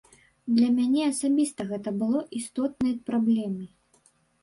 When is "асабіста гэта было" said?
1.11-2.25